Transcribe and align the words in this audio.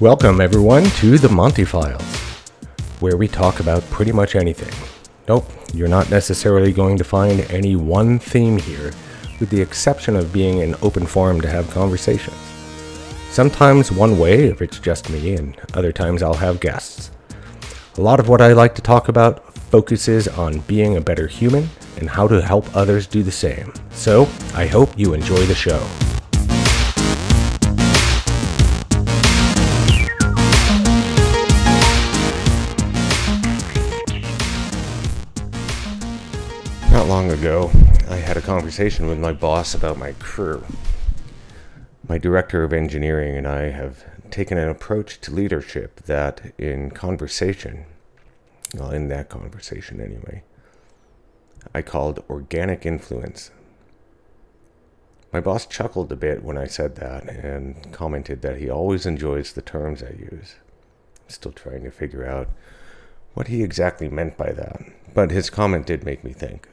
Welcome, 0.00 0.40
everyone, 0.40 0.84
to 0.84 1.18
the 1.18 1.28
Monty 1.28 1.66
Files, 1.66 2.00
where 3.00 3.18
we 3.18 3.28
talk 3.28 3.60
about 3.60 3.82
pretty 3.90 4.12
much 4.12 4.34
anything. 4.34 4.72
Nope, 5.28 5.44
you're 5.74 5.88
not 5.88 6.08
necessarily 6.08 6.72
going 6.72 6.96
to 6.96 7.04
find 7.04 7.42
any 7.50 7.76
one 7.76 8.18
theme 8.18 8.56
here, 8.56 8.92
with 9.40 9.50
the 9.50 9.60
exception 9.60 10.16
of 10.16 10.32
being 10.32 10.62
an 10.62 10.74
open 10.80 11.04
forum 11.04 11.42
to 11.42 11.50
have 11.50 11.70
conversations. 11.70 12.34
Sometimes 13.30 13.92
one 13.92 14.18
way 14.18 14.44
if 14.44 14.62
it's 14.62 14.78
just 14.78 15.10
me, 15.10 15.34
and 15.34 15.54
other 15.74 15.92
times 15.92 16.22
I'll 16.22 16.32
have 16.32 16.60
guests. 16.60 17.10
A 17.98 18.00
lot 18.00 18.20
of 18.20 18.28
what 18.30 18.40
I 18.40 18.54
like 18.54 18.74
to 18.76 18.82
talk 18.82 19.08
about 19.08 19.52
focuses 19.52 20.28
on 20.28 20.60
being 20.60 20.96
a 20.96 21.02
better 21.02 21.26
human 21.26 21.68
and 21.98 22.08
how 22.08 22.26
to 22.26 22.40
help 22.40 22.74
others 22.74 23.06
do 23.06 23.22
the 23.22 23.30
same. 23.30 23.74
So, 23.90 24.26
I 24.54 24.66
hope 24.66 24.98
you 24.98 25.12
enjoy 25.12 25.44
the 25.44 25.54
show. 25.54 25.86
Long 37.10 37.32
ago, 37.32 37.68
I 38.08 38.18
had 38.18 38.36
a 38.36 38.40
conversation 38.40 39.08
with 39.08 39.18
my 39.18 39.32
boss 39.32 39.74
about 39.74 39.98
my 39.98 40.12
crew. 40.20 40.64
My 42.08 42.18
director 42.18 42.62
of 42.62 42.72
engineering 42.72 43.36
and 43.36 43.48
I 43.48 43.70
have 43.70 44.04
taken 44.30 44.56
an 44.56 44.68
approach 44.68 45.20
to 45.22 45.34
leadership 45.34 46.02
that, 46.02 46.52
in 46.56 46.92
conversation, 46.92 47.86
well, 48.76 48.92
in 48.92 49.08
that 49.08 49.28
conversation 49.28 50.00
anyway, 50.00 50.44
I 51.74 51.82
called 51.82 52.22
organic 52.30 52.86
influence. 52.86 53.50
My 55.32 55.40
boss 55.40 55.66
chuckled 55.66 56.12
a 56.12 56.16
bit 56.16 56.44
when 56.44 56.56
I 56.56 56.68
said 56.68 56.94
that 56.94 57.28
and 57.28 57.92
commented 57.92 58.40
that 58.42 58.58
he 58.58 58.70
always 58.70 59.04
enjoys 59.04 59.52
the 59.52 59.62
terms 59.62 60.00
I 60.00 60.10
use. 60.10 60.54
I'm 61.24 61.30
still 61.30 61.50
trying 61.50 61.82
to 61.82 61.90
figure 61.90 62.24
out 62.24 62.50
what 63.34 63.48
he 63.48 63.64
exactly 63.64 64.08
meant 64.08 64.36
by 64.36 64.52
that, 64.52 64.80
but 65.12 65.32
his 65.32 65.50
comment 65.50 65.86
did 65.86 66.04
make 66.04 66.22
me 66.22 66.32
think. 66.32 66.68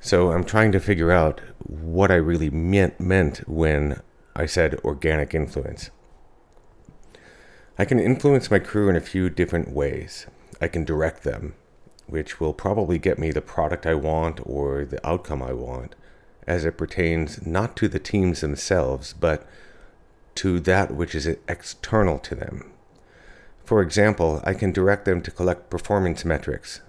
So 0.00 0.32
I'm 0.32 0.44
trying 0.44 0.72
to 0.72 0.80
figure 0.80 1.10
out 1.10 1.40
what 1.58 2.10
I 2.10 2.14
really 2.14 2.50
meant, 2.50 3.00
meant 3.00 3.38
when 3.48 4.00
I 4.36 4.46
said 4.46 4.78
organic 4.84 5.34
influence. 5.34 5.90
I 7.78 7.84
can 7.84 7.98
influence 7.98 8.50
my 8.50 8.58
crew 8.58 8.88
in 8.88 8.96
a 8.96 9.00
few 9.00 9.28
different 9.28 9.72
ways. 9.72 10.26
I 10.60 10.68
can 10.68 10.84
direct 10.84 11.24
them, 11.24 11.54
which 12.06 12.40
will 12.40 12.52
probably 12.52 12.98
get 12.98 13.18
me 13.18 13.30
the 13.30 13.40
product 13.40 13.86
I 13.86 13.94
want 13.94 14.40
or 14.44 14.84
the 14.84 15.04
outcome 15.06 15.42
I 15.42 15.52
want, 15.52 15.94
as 16.46 16.64
it 16.64 16.78
pertains 16.78 17.46
not 17.46 17.76
to 17.76 17.88
the 17.88 17.98
teams 17.98 18.40
themselves, 18.40 19.12
but 19.12 19.46
to 20.36 20.60
that 20.60 20.92
which 20.92 21.14
is 21.14 21.26
external 21.48 22.18
to 22.20 22.34
them. 22.34 22.72
For 23.64 23.82
example, 23.82 24.40
I 24.44 24.54
can 24.54 24.72
direct 24.72 25.04
them 25.04 25.20
to 25.22 25.30
collect 25.30 25.68
performance 25.68 26.24
metrics, 26.24 26.80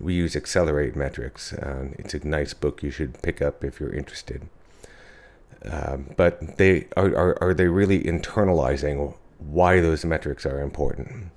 we 0.00 0.14
use 0.14 0.34
Accelerate 0.36 0.96
Metrics. 0.96 1.52
and 1.52 1.94
it's 1.98 2.14
a 2.14 2.26
nice 2.26 2.54
book 2.54 2.82
you 2.82 2.90
should 2.90 3.20
pick 3.22 3.40
up 3.40 3.64
if 3.64 3.80
you're 3.80 3.94
interested. 3.94 4.48
Um, 5.64 6.10
but 6.16 6.58
they 6.58 6.88
are, 6.96 7.14
are, 7.16 7.42
are 7.42 7.54
they 7.54 7.68
really 7.68 8.02
internalizing 8.02 9.14
why 9.38 9.80
those 9.80 10.04
metrics 10.04 10.44
are 10.44 10.60
important? 10.60 11.30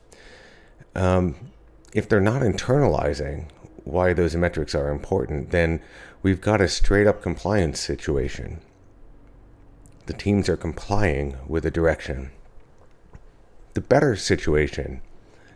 Um, 0.96 1.36
if 1.94 2.10
they're 2.10 2.20
not 2.20 2.42
internalizing 2.42 3.50
why 3.84 4.14
those 4.14 4.36
metrics 4.36 4.76
are 4.76 4.90
important, 4.90 5.52
then 5.52 5.82
we've 6.22 6.42
got 6.42 6.60
a 6.60 6.68
straight 6.68 7.08
up 7.08 7.22
compliance 7.22 7.80
situation. 7.80 8.60
The 10.08 10.14
teams 10.14 10.50
are 10.50 10.58
complying 10.58 11.38
with 11.48 11.66
a 11.66 11.72
direction. 11.72 12.32
The 13.76 13.82
better 13.82 14.16
situation 14.16 15.02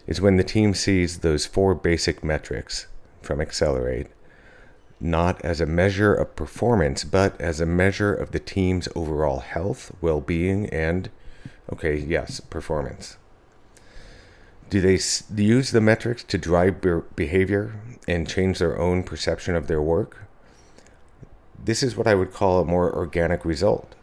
is 0.08 0.22
when 0.22 0.38
the 0.38 0.44
team 0.44 0.74
sees 0.74 1.20
those 1.20 1.46
four 1.46 1.74
basic 1.76 2.24
metrics 2.24 2.88
from 3.22 3.42
Accelerate, 3.42 4.08
not 5.00 5.42
as 5.42 5.60
a 5.60 5.66
measure 5.66 6.14
of 6.14 6.36
performance, 6.36 7.04
but 7.04 7.40
as 7.42 7.60
a 7.60 7.66
measure 7.66 8.14
of 8.14 8.32
the 8.32 8.40
team's 8.40 8.88
overall 8.96 9.40
health, 9.40 9.92
well 10.00 10.22
being, 10.22 10.68
and, 10.70 11.10
okay, 11.72 11.98
yes, 11.98 12.40
performance. 12.40 13.18
Do 14.70 14.80
they 14.80 15.00
use 15.36 15.72
the 15.72 15.82
metrics 15.82 16.24
to 16.24 16.38
drive 16.38 16.82
behavior 17.16 17.76
and 18.08 18.30
change 18.30 18.60
their 18.60 18.80
own 18.80 19.04
perception 19.04 19.56
of 19.56 19.68
their 19.68 19.82
work? 19.82 20.28
This 21.64 21.84
is 21.84 21.98
what 21.98 22.08
I 22.08 22.16
would 22.16 22.32
call 22.32 22.62
a 22.62 22.66
more 22.66 22.94
organic 22.96 23.44
result, 23.44 23.96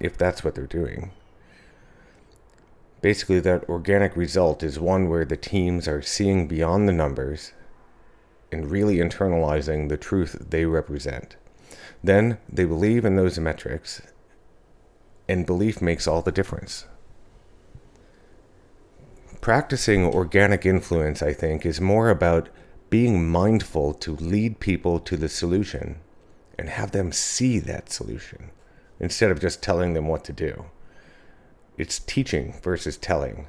if 0.00 0.18
that's 0.18 0.42
what 0.42 0.54
they're 0.54 0.66
doing. 0.66 1.12
Basically, 3.00 3.40
that 3.40 3.68
organic 3.68 4.16
result 4.16 4.62
is 4.62 4.78
one 4.78 5.08
where 5.08 5.24
the 5.24 5.36
teams 5.36 5.86
are 5.86 6.02
seeing 6.02 6.48
beyond 6.48 6.88
the 6.88 6.92
numbers 6.92 7.52
and 8.52 8.70
really 8.70 8.96
internalizing 8.96 9.88
the 9.88 9.96
truth 9.96 10.36
they 10.50 10.64
represent. 10.66 11.36
Then 12.04 12.38
they 12.48 12.64
believe 12.64 13.04
in 13.04 13.16
those 13.16 13.38
metrics, 13.38 14.02
and 15.28 15.46
belief 15.46 15.80
makes 15.80 16.06
all 16.06 16.22
the 16.22 16.32
difference. 16.32 16.86
Practicing 19.40 20.04
organic 20.04 20.66
influence, 20.66 21.22
I 21.22 21.32
think, 21.32 21.66
is 21.66 21.80
more 21.80 22.10
about 22.10 22.48
being 22.90 23.28
mindful 23.28 23.94
to 23.94 24.16
lead 24.16 24.60
people 24.60 25.00
to 25.00 25.16
the 25.16 25.28
solution 25.28 25.98
and 26.58 26.68
have 26.68 26.92
them 26.92 27.10
see 27.10 27.58
that 27.58 27.90
solution 27.90 28.50
instead 29.00 29.30
of 29.30 29.40
just 29.40 29.62
telling 29.62 29.94
them 29.94 30.06
what 30.06 30.24
to 30.24 30.32
do. 30.32 30.66
It's 31.76 31.98
teaching 31.98 32.54
versus 32.62 32.96
telling. 32.96 33.46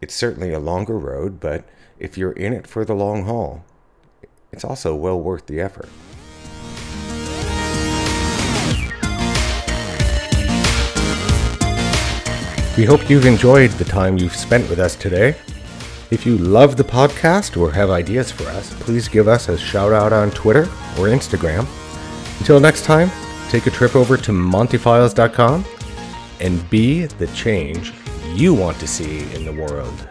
It's 0.00 0.14
certainly 0.14 0.52
a 0.52 0.58
longer 0.58 0.98
road, 0.98 1.40
but 1.40 1.64
if 1.98 2.18
you're 2.18 2.32
in 2.32 2.52
it 2.52 2.66
for 2.66 2.84
the 2.84 2.94
long 2.94 3.24
haul, 3.24 3.64
it's 4.52 4.64
also 4.64 4.94
well 4.94 5.20
worth 5.20 5.46
the 5.46 5.60
effort. 5.60 5.88
We 12.78 12.84
hope 12.84 13.10
you've 13.10 13.26
enjoyed 13.26 13.70
the 13.72 13.84
time 13.84 14.18
you've 14.18 14.36
spent 14.36 14.70
with 14.70 14.78
us 14.78 14.94
today. 14.94 15.34
If 16.12 16.24
you 16.24 16.38
love 16.38 16.76
the 16.76 16.84
podcast 16.84 17.60
or 17.60 17.72
have 17.72 17.90
ideas 17.90 18.30
for 18.30 18.44
us, 18.44 18.72
please 18.74 19.08
give 19.08 19.26
us 19.26 19.48
a 19.48 19.58
shout 19.58 19.92
out 19.92 20.12
on 20.12 20.30
Twitter 20.30 20.62
or 20.96 21.08
Instagram. 21.08 21.66
Until 22.38 22.60
next 22.60 22.84
time, 22.84 23.10
take 23.50 23.66
a 23.66 23.70
trip 23.70 23.96
over 23.96 24.16
to 24.16 24.30
montyfiles.com 24.30 25.64
and 26.40 26.70
be 26.70 27.06
the 27.06 27.26
change 27.28 27.92
you 28.34 28.54
want 28.54 28.78
to 28.78 28.86
see 28.86 29.20
in 29.34 29.44
the 29.44 29.52
world. 29.52 30.08